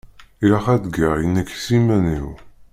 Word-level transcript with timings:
Ilaq 0.43 0.65
ad 0.73 0.81
t-geɣ 0.83 1.15
nekk 1.33 1.49
s 1.65 1.67
yiman-iw. 1.73 2.27